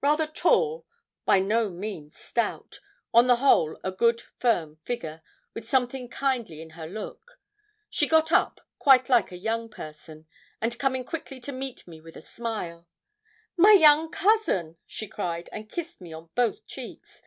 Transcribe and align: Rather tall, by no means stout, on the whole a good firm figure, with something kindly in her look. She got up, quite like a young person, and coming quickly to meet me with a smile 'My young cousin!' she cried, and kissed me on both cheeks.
Rather 0.00 0.26
tall, 0.26 0.84
by 1.24 1.38
no 1.38 1.70
means 1.70 2.16
stout, 2.16 2.80
on 3.14 3.28
the 3.28 3.36
whole 3.36 3.78
a 3.84 3.92
good 3.92 4.20
firm 4.20 4.74
figure, 4.82 5.22
with 5.54 5.68
something 5.68 6.08
kindly 6.08 6.60
in 6.60 6.70
her 6.70 6.88
look. 6.88 7.38
She 7.88 8.08
got 8.08 8.32
up, 8.32 8.60
quite 8.80 9.08
like 9.08 9.30
a 9.30 9.36
young 9.38 9.68
person, 9.68 10.26
and 10.60 10.76
coming 10.80 11.04
quickly 11.04 11.38
to 11.38 11.52
meet 11.52 11.86
me 11.86 12.00
with 12.00 12.16
a 12.16 12.20
smile 12.20 12.88
'My 13.56 13.74
young 13.74 14.10
cousin!' 14.10 14.78
she 14.84 15.06
cried, 15.06 15.48
and 15.52 15.70
kissed 15.70 16.00
me 16.00 16.12
on 16.12 16.30
both 16.34 16.66
cheeks. 16.66 17.22